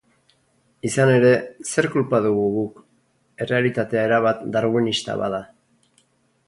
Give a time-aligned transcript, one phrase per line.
[0.87, 1.33] Izan ere,
[1.73, 2.81] zer kulpa dugu guk,
[3.47, 5.45] errealitatea erabat darwinista bada?